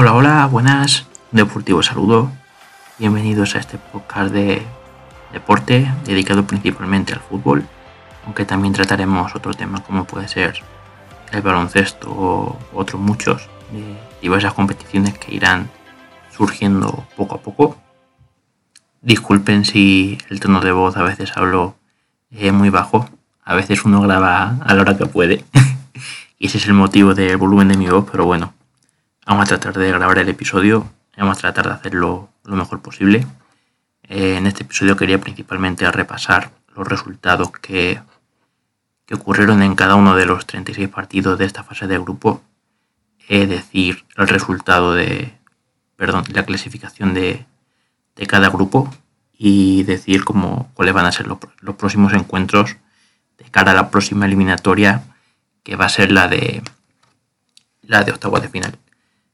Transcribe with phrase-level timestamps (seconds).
[0.00, 2.30] Hola, hola, buenas, deportivo saludo.
[3.00, 4.62] Bienvenidos a este podcast de
[5.32, 7.66] deporte dedicado principalmente al fútbol,
[8.24, 10.62] aunque también trataremos otro tema como puede ser
[11.32, 15.68] el baloncesto o otros muchos de diversas competiciones que irán
[16.30, 17.76] surgiendo poco a poco.
[19.02, 21.74] Disculpen si el tono de voz a veces hablo
[22.30, 23.10] eh, muy bajo,
[23.44, 25.44] a veces uno graba a la hora que puede
[26.38, 28.54] y ese es el motivo del volumen de mi voz, pero bueno,
[29.28, 33.26] vamos a tratar de grabar el episodio, vamos a tratar de hacerlo lo mejor posible.
[34.04, 38.00] Eh, en este episodio quería principalmente repasar los resultados que,
[39.04, 42.40] que ocurrieron en cada uno de los 36 partidos de esta fase de grupo,
[43.28, 45.34] es decir, el resultado de,
[45.96, 47.44] perdón, la clasificación de,
[48.16, 48.90] de cada grupo
[49.36, 52.76] y decir cómo, cuáles van a ser los, los, próximos encuentros
[53.36, 55.02] de cara a la próxima eliminatoria
[55.64, 56.62] que va a ser la de
[57.82, 58.78] la de octavos de final.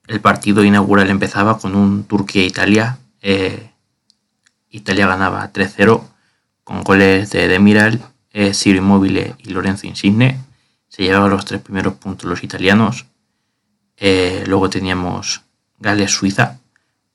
[0.06, 2.98] El partido inaugural empezaba con un Turquía-Italia.
[3.22, 3.70] Eh,
[4.70, 6.02] Italia ganaba 3-0
[6.62, 10.40] con goles de Demiral, eh, Ciro Immobile y Lorenzo Insigne.
[10.88, 13.06] Se llevaban los tres primeros puntos los italianos.
[13.96, 15.42] Eh, luego teníamos
[15.78, 16.58] Gales-Suiza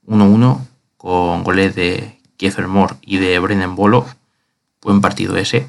[0.07, 0.65] 1-1
[0.97, 4.05] con goles de Kiefer Moore y de Brennan Bolo.
[4.81, 5.67] Buen partido ese.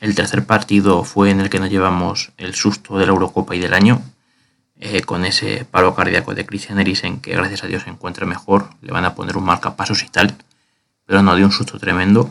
[0.00, 3.58] El tercer partido fue en el que nos llevamos el susto de la Eurocopa y
[3.58, 4.00] del año,
[4.80, 8.70] eh, con ese paro cardíaco de Christian Eriksen, que gracias a Dios se encuentra mejor,
[8.80, 10.36] le van a poner un marcapasos y tal,
[11.04, 12.30] pero no dio un susto tremendo.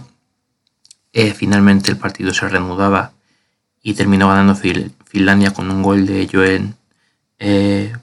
[1.11, 3.11] Eh, finalmente el partido se reanudaba
[3.81, 6.75] y terminó ganando Finlandia con un gol de Joen
[7.39, 7.93] eh,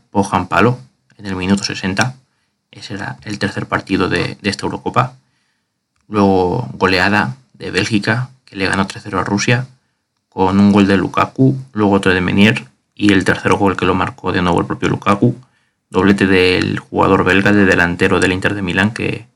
[1.16, 2.14] en el minuto 60.
[2.70, 5.14] Ese era el tercer partido de, de esta Eurocopa.
[6.06, 9.66] Luego goleada de Bélgica, que le ganó 3-0 a Rusia,
[10.28, 13.94] con un gol de Lukaku, luego otro de Menier y el tercer gol que lo
[13.94, 15.36] marcó de nuevo el propio Lukaku.
[15.90, 19.26] Doblete del jugador belga, de delantero del Inter de Milán, que,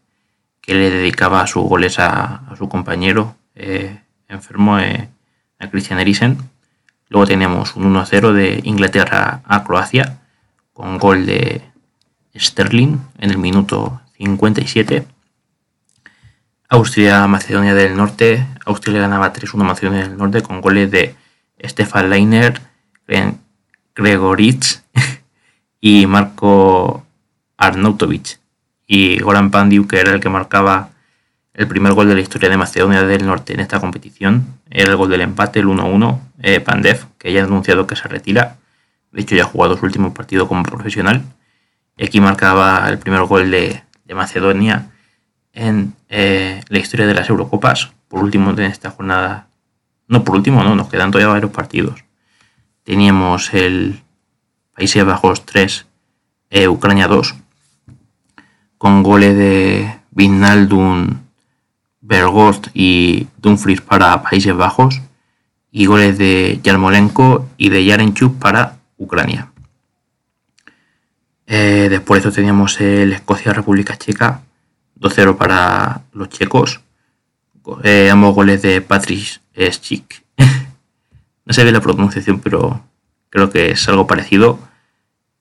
[0.61, 5.09] que le dedicaba sus goles a, su compañero eh, enfermo, eh,
[5.59, 6.39] a Christian Eriksen.
[7.09, 10.19] Luego tenemos un 1-0 de Inglaterra a Croacia,
[10.73, 11.63] con gol de
[12.37, 15.07] Sterling en el minuto 57.
[16.69, 18.47] Austria-Macedonia del Norte.
[18.67, 21.17] Austria le ganaba 3-1 a Macedonia del Norte con goles de
[21.65, 22.61] Stefan Leiner,
[23.99, 24.85] Gregoritz
[25.81, 27.05] y Marco
[27.57, 28.39] Arnautovic.
[28.87, 30.91] Y Goran Pandiu, que era el que marcaba
[31.53, 34.47] el primer gol de la historia de Macedonia del Norte en esta competición.
[34.71, 36.21] Era el gol del empate, el 1-1.
[36.41, 38.57] Eh, Pandev, que ya ha anunciado que se retira.
[39.11, 41.23] De hecho, ya ha jugado su último partido como profesional.
[41.97, 44.91] Y aquí marcaba el primer gol de, de Macedonia
[45.53, 47.91] en eh, la historia de las Eurocopas.
[48.07, 49.49] Por último, en esta jornada.
[50.07, 52.05] No, por último, no, nos quedan todavía varios partidos.
[52.89, 54.01] Teníamos el
[54.75, 55.85] Países Bajos 3,
[56.49, 57.35] eh, Ucrania 2,
[58.79, 61.21] con goles de Vinaldun,
[62.01, 65.03] Bergost y Dumfries para Países Bajos,
[65.71, 69.53] y goles de Yarmolenko y de Yarenchuk para Ucrania.
[71.47, 74.41] Eh, después de esto teníamos el Escocia-República Checa,
[74.99, 76.81] 2-0 para los checos.
[77.85, 80.28] Eh, ambos goles de Patrick Schick.
[81.49, 82.85] No sé bien la pronunciación, pero
[83.31, 84.59] creo que es algo parecido.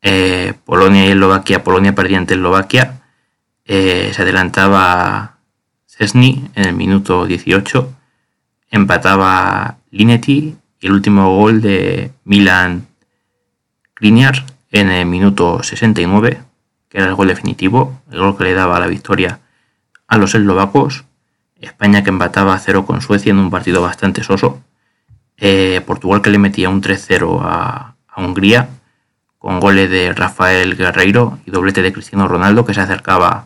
[0.01, 1.65] Eh, Polonia y Eslovaquia.
[1.65, 3.01] Polonia perdía ante Eslovaquia.
[3.65, 5.39] Eh, se adelantaba
[5.85, 7.93] Cesny en el minuto 18.
[8.71, 10.55] Empataba Linetti.
[10.79, 12.87] Y el último gol de Milan
[13.95, 16.41] Kriniar en el minuto 69,
[16.87, 19.39] que era el gol definitivo, el gol que le daba la victoria
[20.07, 21.03] a los eslovacos.
[21.59, 24.61] España que empataba a cero con Suecia en un partido bastante soso.
[25.37, 28.69] Eh, Portugal que le metía un 3-0 a, Hungría
[29.37, 33.45] con goles de Rafael Guerreiro y doblete de Cristiano Ronaldo que se acercaba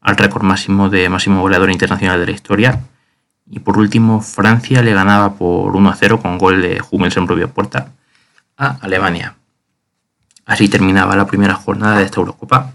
[0.00, 2.80] al récord máximo de máximo goleador internacional de la historia.
[3.48, 7.92] Y por último, Francia le ganaba por 1-0 con gol de Hummels en propia puerta
[8.56, 9.36] a Alemania.
[10.44, 12.72] Así terminaba la primera jornada de esta Eurocopa.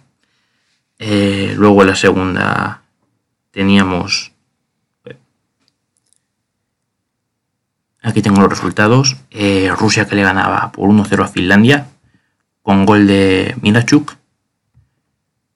[0.98, 2.82] Eh, luego en la segunda
[3.52, 4.33] teníamos...
[8.04, 9.16] Aquí tengo los resultados.
[9.32, 11.88] Eh, Rusia que le ganaba por 1-0 a Finlandia
[12.62, 14.16] con gol de Milachuk.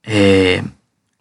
[0.03, 0.63] Eh,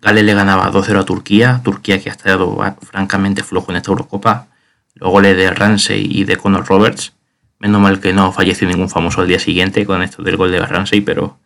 [0.01, 1.61] Gales le ganaba 2-0 a Turquía.
[1.65, 4.47] Turquía que ha estado francamente flojo en esta Eurocopa.
[4.95, 7.13] Los goles de Ramsey y de Conor Roberts.
[7.59, 10.65] Menos mal que no falleció ningún famoso al día siguiente con esto del gol de
[10.65, 11.39] Ramsey, pero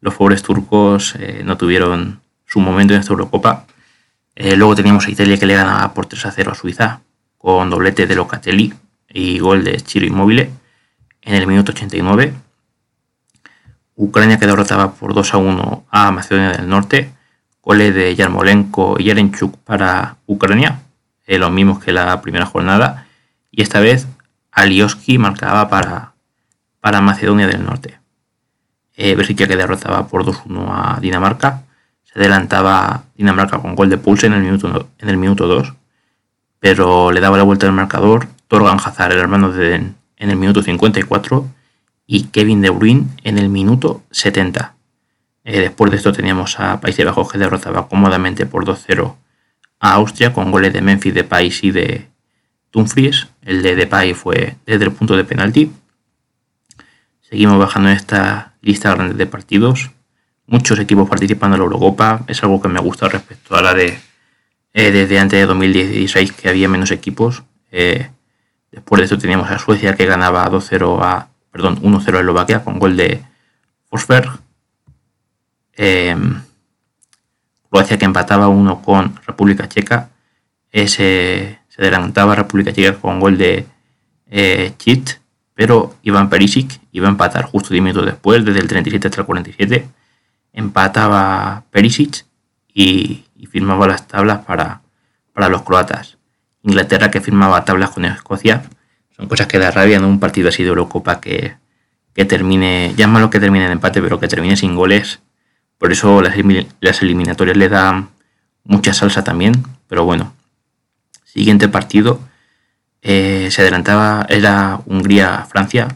[0.00, 3.64] los pobres turcos eh, no tuvieron su momento en esta Eurocopa.
[4.34, 7.00] Eh, luego teníamos a Italia que le ganaba por 3 a 0 a Suiza
[7.38, 8.74] con doblete de Locatelli
[9.12, 10.50] y gol de Chiro Immobile
[11.22, 12.34] en el minuto 89.
[13.96, 17.12] Ucrania que derrotaba por 2 a 1 a Macedonia del Norte,
[17.62, 20.82] goles de Yarmolenko y Yarenchuk para Ucrania,
[21.26, 23.06] eh, los mismos que la primera jornada,
[23.50, 24.08] y esta vez
[24.50, 26.14] Alioski marcaba para,
[26.80, 27.98] para Macedonia del Norte.
[28.96, 31.62] Eh, que derrotaba por 2-1 a Dinamarca,
[32.04, 35.72] se adelantaba Dinamarca con gol de Pulse en el minuto, en el minuto 2,
[36.62, 39.96] pero le daba la vuelta al marcador Torgan Hazard, el hermano de en
[40.30, 41.44] el minuto 54,
[42.06, 44.72] y Kevin De Bruyne en el minuto 70.
[45.42, 49.16] Eh, después de esto teníamos a Países Bajos que derrotaba cómodamente por 2-0
[49.80, 52.08] a Austria con goles de Memphis de País y de
[52.70, 53.26] Dumfries.
[53.42, 55.72] El de Depay fue desde el punto de penalti.
[57.22, 59.90] Seguimos bajando en esta lista grande de partidos.
[60.46, 62.22] Muchos equipos participando en la Eurocopa.
[62.28, 63.98] Es algo que me gusta respecto a la de
[64.74, 67.42] eh, desde antes de 2016 que había menos equipos.
[67.70, 68.10] Eh,
[68.70, 72.78] después de esto teníamos a Suecia que ganaba 2-0 a, perdón, 1-0 a Eslovaquia con
[72.78, 73.22] gol de
[73.90, 74.40] Forsberg.
[75.76, 76.16] Eh,
[77.70, 80.10] Croacia que empataba uno con República Checa.
[80.72, 83.66] se adelantaba República Checa con gol de
[84.78, 85.10] Chit,
[85.54, 89.26] pero Iván Perisic iba a empatar justo 10 minutos después, desde el 37 hasta el
[89.26, 89.88] 47.
[90.52, 92.26] Empataba Perisic
[92.74, 94.82] y y firmaba las tablas para,
[95.32, 96.16] para los croatas.
[96.62, 98.62] Inglaterra que firmaba tablas con Escocia.
[99.16, 101.56] Son cosas que da rabia en un partido así de Eurocopa que,
[102.14, 105.18] que termine, ya malo que termine en empate, pero que termine sin goles.
[105.76, 106.36] Por eso las,
[106.80, 108.10] las eliminatorias le dan
[108.62, 109.54] mucha salsa también.
[109.88, 110.32] Pero bueno,
[111.24, 112.20] siguiente partido.
[113.02, 115.88] Eh, se adelantaba, era Hungría-Francia.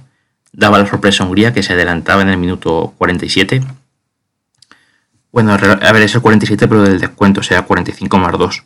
[0.52, 3.62] Daba la sorpresa a Hungría que se adelantaba en el minuto 47
[5.36, 8.64] bueno, a ver, es el 47, pero del descuento, o sea, 45 más 2.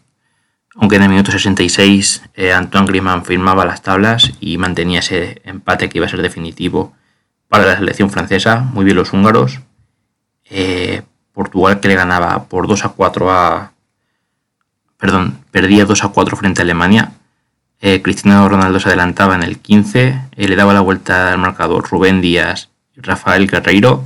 [0.76, 5.88] Aunque en el minuto 66 eh, Antoine Griezmann firmaba las tablas y mantenía ese empate
[5.88, 6.94] que iba a ser definitivo
[7.49, 8.61] para la selección francesa.
[8.61, 9.58] Muy bien los húngaros.
[10.49, 11.02] Eh,
[11.32, 13.72] Portugal que le ganaba por 2 a 4 a...
[14.96, 17.14] Perdón, perdía 2 a 4 frente a Alemania.
[17.81, 22.20] Eh, Cristiano Ronaldo se adelantaba en el 15, le daba la vuelta al marcador Rubén
[22.20, 24.05] Díaz y Rafael Guerreiro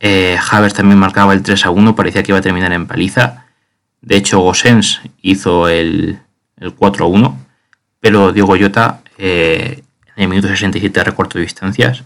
[0.00, 0.38] eh,
[0.74, 3.46] también marcaba el 3 a 1, parecía que iba a terminar en paliza.
[4.00, 6.20] De hecho, Gosens hizo el,
[6.76, 7.46] 4 a 1,
[8.00, 9.82] pero Diego Goyota eh,
[10.16, 12.04] en el minuto 67 recortó distancias.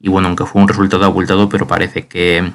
[0.00, 2.52] Y bueno, aunque fue un resultado abultado, pero parece que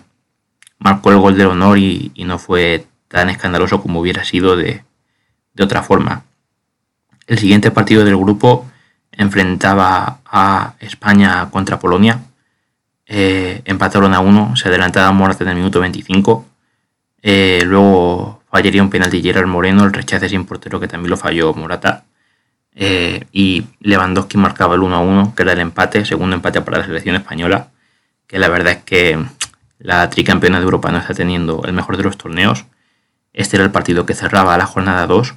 [0.79, 4.83] marcó el gol del honor y, no fue tan escandaloso como hubiera sido de
[5.59, 6.23] otra forma.
[7.27, 8.69] El siguiente partido del grupo
[9.11, 12.19] enfrentaba a España contra Polonia
[13.05, 16.45] eh, empataron a uno, se adelantaba Morata en el minuto 25.
[17.21, 21.53] Eh, luego fallaría un penalti Gerard Moreno, el rechace sin portero que también lo falló
[21.53, 22.05] Morata.
[22.75, 26.79] Eh, y Lewandowski marcaba el 1 a 1, que era el empate, segundo empate para
[26.79, 27.69] la selección española.
[28.27, 29.23] Que la verdad es que
[29.79, 32.65] la tricampeona de Europa no está teniendo el mejor de los torneos.
[33.33, 35.35] Este era el partido que cerraba la jornada 2.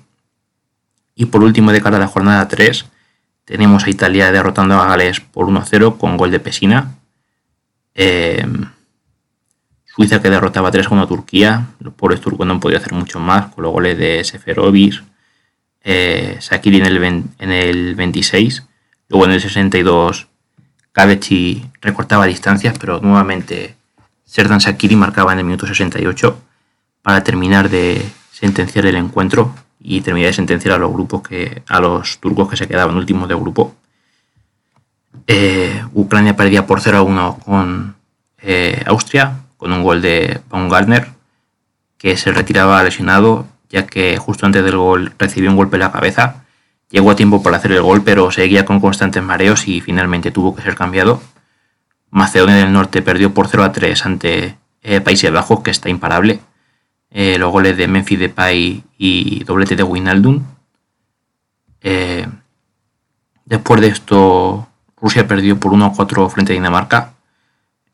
[1.14, 2.86] Y por último, de cara a la jornada 3,
[3.44, 6.94] tenemos a Italia derrotando a Gales por 1-0 con gol de Pesina.
[7.96, 8.66] Em,
[9.86, 11.68] Suiza que derrotaba 3-1 a Turquía.
[11.80, 15.02] Los pobres turcos no han podido hacer mucho más con los goles de Seferovic,
[15.82, 17.02] eh, Sakiri en el,
[17.38, 18.62] en el 26.
[19.08, 20.26] Luego en el 62
[20.92, 23.76] Kabechi recortaba distancias, pero nuevamente
[24.24, 26.42] Serdan Sakiri marcaba en el minuto 68
[27.00, 31.80] para terminar de sentenciar el encuentro y terminar de sentenciar a los grupos que a
[31.80, 33.74] los turcos que se quedaban últimos de grupo.
[35.26, 37.96] Eh, Ucrania perdía por 0 a 1 con
[38.42, 41.08] eh, Austria, con un gol de Baumgartner,
[41.98, 45.92] que se retiraba lesionado, ya que justo antes del gol recibió un golpe en la
[45.92, 46.44] cabeza.
[46.90, 50.54] Llegó a tiempo para hacer el gol, pero seguía con constantes mareos y finalmente tuvo
[50.54, 51.20] que ser cambiado.
[52.10, 56.40] Macedonia del Norte perdió por 0 a 3 ante eh, Países Bajos, que está imparable.
[57.10, 60.44] los goles de Memphis Depay y doblete de Wijnaldum.
[63.44, 64.68] después de esto,
[65.00, 67.12] Rusia perdió por 1 a 4 frente a Dinamarca.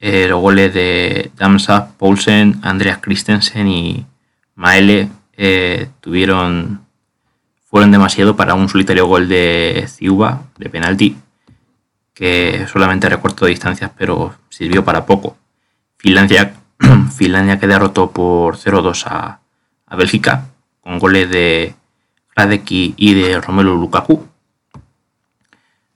[0.00, 4.04] Los goles de Damsa, Poulsen, Andreas Christensen y
[4.56, 6.80] Maele eh, tuvieron
[7.73, 11.16] fueron demasiado para un solitario gol de Ciuba de penalti
[12.12, 15.38] que solamente recortó distancias pero sirvió para poco.
[15.97, 16.54] Finlandia,
[17.16, 19.40] Finlandia que derrotó por 0-2 a,
[19.87, 20.49] a, Bélgica
[20.82, 21.75] con goles de
[22.37, 24.28] Radecki y de Romelu Lukaku.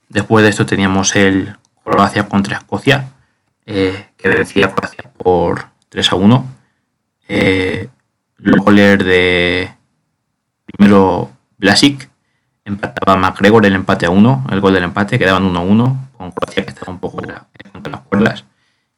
[0.09, 3.09] Después de esto teníamos el Croacia contra Escocia,
[3.65, 6.45] eh, que vencía Croacia por 3 a 1.
[7.27, 7.89] Eh,
[8.37, 9.73] los de
[10.65, 12.09] primero Blasic,
[12.63, 16.31] empataba McGregor el empate a 1, el gol del empate, quedaban 1 a 1, con
[16.31, 18.45] Croacia que estaba un poco contra las cuerdas.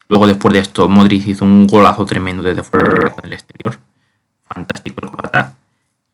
[0.08, 3.78] Luego, después de esto, Modric hizo un golazo tremendo desde fuera del exterior.
[4.44, 5.56] Fantástico el croata.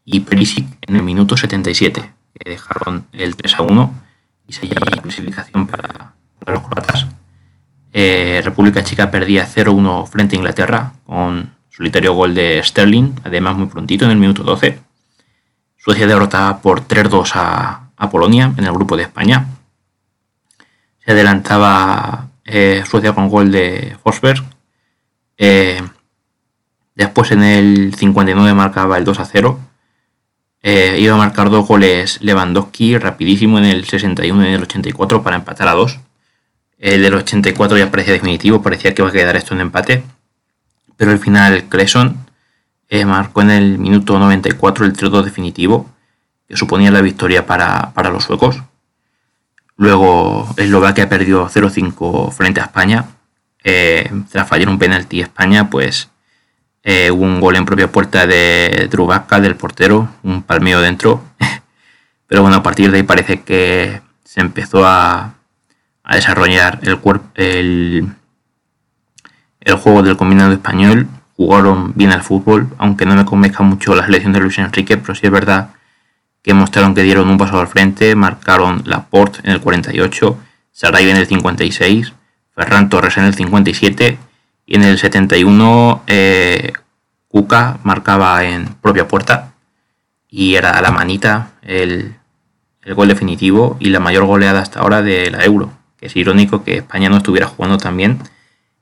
[0.03, 4.04] Y Perisic en el minuto 77, que dejaron el 3 a 1
[4.47, 6.13] y se lleva la clasificación para,
[6.45, 7.07] los croatas.
[7.93, 13.67] Eh, República Checa perdía 0-1 frente a Inglaterra con solitario gol de Sterling, además muy
[13.67, 14.79] prontito en el minuto 12.
[15.77, 19.47] Suecia derrotaba por 3-2 a, a Polonia en el grupo de España.
[21.05, 24.43] Se adelantaba eh, Suecia con gol de Forsberg.
[25.37, 25.81] Eh,
[26.95, 29.59] después en el 59 marcaba el 2 a 0.
[30.67, 35.21] Eh, iba a marcar dos goles Lewandowski rapidísimo en el 61 y en el 84
[35.21, 35.99] para empatar a 2.
[36.79, 40.03] El del 84 ya parecía definitivo, parecía que iba a quedar esto en empate.
[40.97, 42.17] Pero al final Cresson
[43.05, 45.87] marcó en el minuto 94 el 3-2 definitivo,
[46.47, 48.63] que suponía la victoria para, para los suecos.
[49.77, 53.05] Luego Eslovaquia perdió 0-5 frente a España.
[53.63, 56.09] Eh, tras fallar un penalti España, pues
[56.87, 61.23] eh, un gol en propia puerta de Drubaca, del portero, un palmeo dentro.
[62.27, 65.33] Pero bueno, a partir de ahí parece que se empezó a,
[66.11, 66.99] desarrollar el,
[67.33, 68.07] el,
[69.61, 71.07] el juego del combinado español.
[71.35, 75.15] Jugaron bien al fútbol, aunque no me convenzca mucho la selección de Luis Enrique, pero
[75.15, 75.71] sí es verdad
[76.43, 80.37] que mostraron que dieron un paso al frente, marcaron Laporte en el 48,
[80.71, 82.13] Saraiva en el 56,
[82.53, 84.19] Ferran Torres en el 57
[84.65, 86.73] y en el 71 eh,
[87.83, 89.53] marcaba en propia puerta
[90.29, 92.15] y era a la manita el,
[92.95, 96.77] gol definitivo y la mayor goleada hasta ahora de la Euro, que es irónico que
[96.77, 98.19] España no estuviera jugando tan bien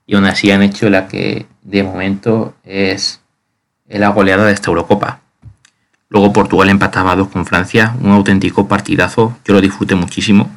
[0.06, 3.20] y aún así han hecho la que de momento es
[3.88, 5.20] la goleada de esta Eurocopa.
[6.10, 10.50] Luego Portugal empataba a dos con Francia, un auténtico partidazo, yo lo disfruté muchísimo.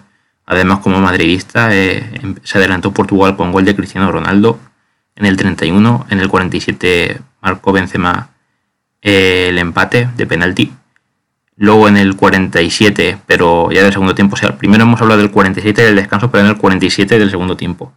[0.46, 4.60] Además, como madridista, eh, em, se adelantó Portugal con gol de Cristiano Ronaldo
[5.18, 8.30] en el 31, en el 47 marcó Benzema
[9.02, 10.72] eh, el empate de penalti.
[11.58, 15.32] Luego en el 47, pero ya del segundo tiempo, o sea, primero hemos hablado del
[15.32, 17.92] 47 del descanso, pero en el 47 del segundo tiempo.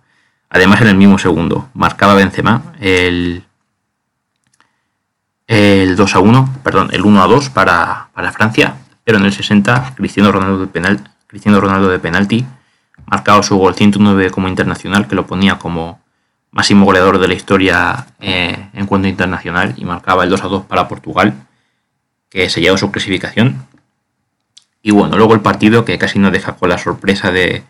[0.49, 3.45] Además, en el mismo segundo, marcaba Benzema el
[5.51, 9.95] el 2 a 1, perdón, el 1 a 2 para, Francia, pero en el 60
[9.97, 12.47] Cristiano Ronaldo de, Cristiano Ronaldo de penalti,
[13.07, 16.00] marcado su gol 109 como internacional, que lo ponía como
[16.51, 20.65] máximo goleador de la historia eh, en cuanto internacional y marcaba el 2 a 2
[20.67, 21.35] para Portugal,
[22.29, 23.67] que se llevó su clasificación.
[24.83, 27.65] Y bueno, luego el partido que casi nos deja con la sorpresa de,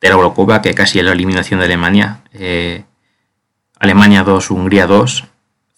[0.00, 2.20] de la Eurocopa, que casi es la eliminación de Alemania.
[2.32, 2.84] Eh,
[3.78, 5.24] Alemania 2, Hungría 2,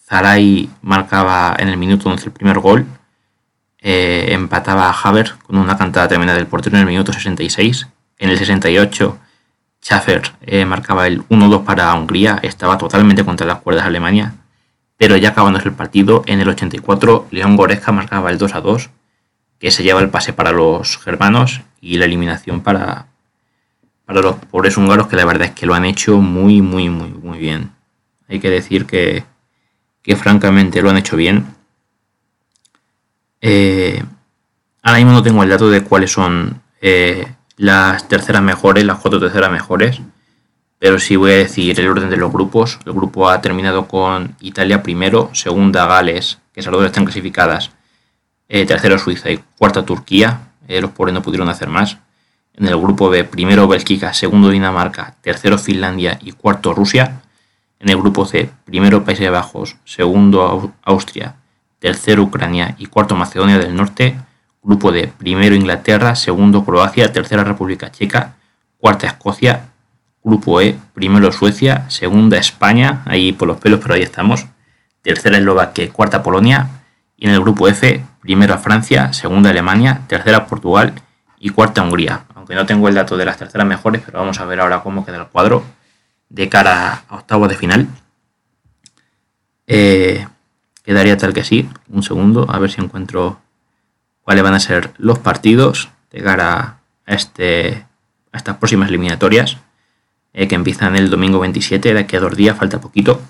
[0.05, 2.85] Zaray marcaba en el minuto 11 el primer gol.
[3.79, 7.87] Eh, empataba a Haver con una cantada tremenda del portero en el minuto 66.
[8.17, 9.19] En el 68,
[9.87, 12.39] Schaffer eh, marcaba el 1-2 para Hungría.
[12.41, 14.35] Estaba totalmente contra las cuerdas Alemania.
[14.97, 18.89] Pero ya acabándose el partido, en el 84, León Goretzka marcaba el 2-2,
[19.59, 23.05] que se lleva el pase para los germanos y la eliminación para,
[24.05, 27.09] para los pobres húngaros, que la verdad es que lo han hecho muy, muy, muy,
[27.09, 27.71] muy bien.
[28.27, 29.23] Hay que decir que
[30.07, 31.45] que francamente lo han hecho bien.
[33.41, 34.01] Eh,
[34.81, 37.27] ahora mismo no tengo el dato de cuáles son eh,
[37.57, 39.99] las terceras mejores, las cuatro terceras mejores,
[40.79, 42.79] pero sí voy a decir el orden de los grupos.
[42.85, 47.71] El grupo ha terminado con Italia primero, segunda Gales, que esas dos están clasificadas,
[48.47, 50.41] eh, tercero Suiza y cuarta Turquía.
[50.67, 51.97] los pobres no pudieron hacer más.
[52.53, 57.21] En el grupo B, primero Bélgica, segundo Dinamarca, tercero Finlandia y cuarto Rusia.
[57.79, 61.35] En el grupo C, primero Países Bajos, segundo Austria,
[61.79, 64.17] tercero Ucrania y cuarto Macedonia del Norte.
[64.67, 68.33] Grupo D, primero Inglaterra, segundo Croacia, tercera República Checa,
[68.77, 69.69] cuarta Escocia.
[70.21, 74.45] Grupo E, primero Suecia, segunda España, ahí por los pelos, pero ahí estamos.
[75.01, 76.67] Tercera Eslovaquia, cuarta Polonia.
[77.15, 80.95] Y en el grupo F, primero Francia, segunda Alemania, tercera Portugal
[81.39, 82.25] y cuarta Hungría.
[82.35, 85.05] Aunque no tengo el dato de las terceras mejores, pero vamos a ver ahora cómo
[85.05, 85.63] queda el cuadro
[86.27, 87.87] de cara a octavos de final.
[89.65, 90.27] Eh,
[90.83, 91.69] quedaría tal que sí.
[91.87, 93.39] Un segundo, a ver si encuentro
[94.27, 97.85] cuáles van a ser los partidos de cara a, este,
[98.33, 99.55] a estas próximas eliminatorias
[100.33, 103.21] eh, que empiezan el domingo 27, de aquí a dos días, falta poquito.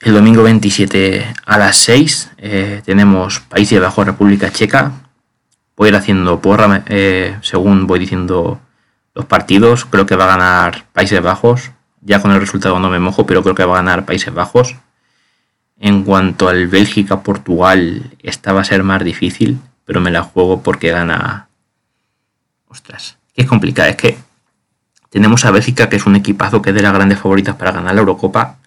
[0.00, 4.90] El domingo 27 a las 6 eh, tenemos Países Bajos, República Checa.
[5.76, 6.82] Voy a ir haciendo porra
[7.42, 8.58] según voy diciendo
[9.14, 9.84] los partidos.
[9.84, 13.44] Creo que va a ganar Países Bajos ya con el resultado no me mojo, pero
[13.44, 14.74] creo que va a ganar Países Bajos.
[15.78, 20.90] En cuanto al Bélgica-Portugal, esta va a ser más difícil, pero me la juego porque
[20.90, 21.48] gana.
[22.68, 23.88] Ostras, que es complicada.
[23.88, 24.18] Es que
[25.08, 27.94] tenemos a Bélgica, que es un equipazo que es de las grandes favoritas para ganar
[27.94, 28.58] la Eurocopa.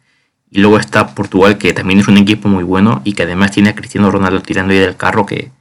[0.50, 3.70] Y luego está Portugal, que también es un equipo muy bueno y que además tiene
[3.70, 5.52] a Cristiano Ronaldo tirando ahí del carro, que,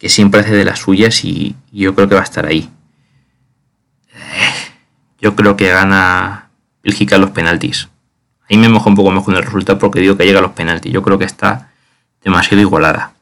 [0.00, 2.68] siempre hace de las suyas y, yo creo que va a estar ahí.
[5.20, 6.48] Yo creo que gana
[6.82, 7.88] Bélgica los penaltis.
[8.48, 10.52] Ahí me mojo un poco más con el resultado porque digo que llega a los
[10.52, 10.92] penaltis.
[10.92, 11.70] Yo creo que está
[12.24, 13.12] demasiado igualada.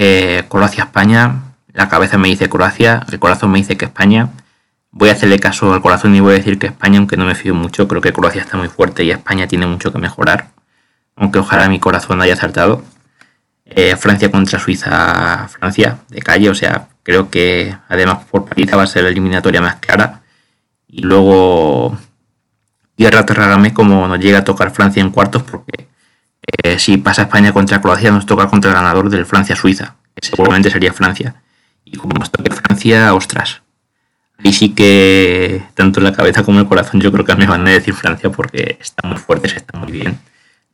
[0.00, 4.30] Eh, Croacia-España, la cabeza me dice Croacia, el corazón me dice que España.
[4.92, 7.34] Voy a hacerle caso al corazón y voy a decir que España, aunque no me
[7.34, 10.50] fío mucho, creo que Croacia está muy fuerte y España tiene mucho que mejorar.
[11.16, 12.84] Aunque ojalá mi corazón haya acertado.
[13.64, 18.84] Eh, Francia contra Suiza, Francia, de calle, o sea, creo que además por paliza va
[18.84, 20.22] a ser la eliminatoria más clara.
[20.86, 21.98] Y luego
[22.94, 25.88] tierra terragame como nos llega a tocar Francia en cuartos, porque
[26.62, 30.70] eh, si pasa España contra Croacia, nos toca contra el ganador del Francia-Suiza, que seguramente
[30.70, 31.34] sería Francia.
[31.84, 33.62] Y como nos toque Francia, ostras.
[34.44, 37.46] Ahí sí que, tanto en la cabeza como en el corazón, yo creo que me
[37.46, 40.18] van a decir Francia porque están muy fuertes, están muy bien.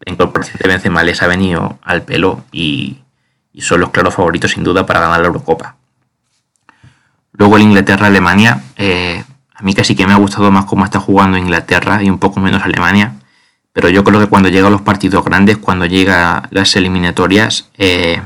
[0.01, 2.99] La incorporación de Benzema les ha venido al pelo y,
[3.59, 5.77] son los claros favoritos sin duda para ganar la Eurocopa.
[7.33, 8.63] Luego el Inglaterra-Alemania.
[8.77, 12.19] Eh, a mí casi que me ha gustado más cómo está jugando Inglaterra y un
[12.19, 13.15] poco menos Alemania.
[13.75, 18.23] Pero yo creo que cuando llegan los partidos grandes, cuando llegan las eliminatorias, eh,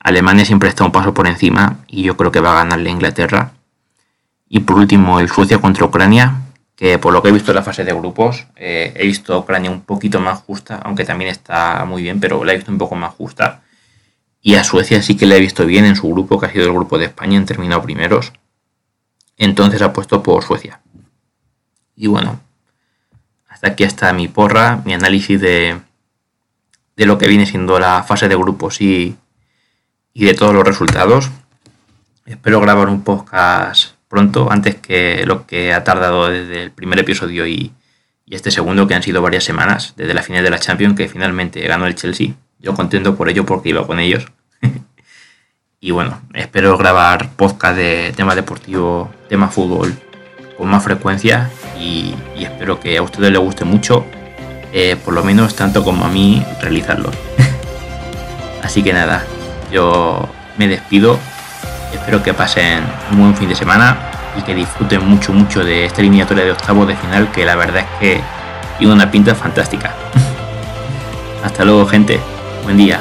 [0.00, 3.52] Alemania siempre está un paso por encima y yo creo que va a ganarle Inglaterra.
[4.48, 6.42] Y por último, el Suecia contra Ucrania,
[6.74, 9.38] que por lo que he visto en la fase de grupos, eh, he visto a
[9.38, 12.78] Ucrania un poquito más justa, aunque también está muy bien, pero la he visto un
[12.78, 13.62] poco más justa.
[14.42, 16.66] Y a Suecia sí que la he visto bien en su grupo, que ha sido
[16.66, 18.32] el grupo de España, han terminado primeros.
[19.36, 20.80] Entonces ha puesto por Suecia.
[21.94, 22.40] Y bueno,
[23.56, 25.80] hasta aquí está mi porra, mi análisis de,
[26.94, 29.16] de lo que viene siendo la fase de grupos y,
[30.12, 31.30] y de todos los resultados.
[32.26, 37.46] Espero grabar un podcast pronto, antes que lo que ha tardado desde el primer episodio
[37.46, 37.72] y,
[38.28, 41.66] este segundo, que han sido varias semanas, desde la final de la Champions, que finalmente
[41.66, 42.34] ganó el Chelsea.
[42.58, 44.26] Yo contento por ello porque iba con ellos.
[45.80, 50.05] y bueno, espero grabar podcast de tema deportivo, tema fútbol
[50.56, 54.04] con más frecuencia y, espero que a ustedes les guste mucho,
[54.72, 57.10] eh, por lo menos tanto como a mí realizarlo.
[58.62, 59.24] Así que nada,
[59.70, 61.18] yo me despido
[61.92, 63.96] Espero que pasen un buen fin de semana
[64.38, 67.84] y que disfruten mucho, mucho de esta eliminatoria de octavos de final que la verdad
[67.84, 68.20] es que
[68.78, 69.94] tiene una pinta fantástica.
[71.44, 72.20] Hasta luego, gente.
[72.64, 73.00] Buen día.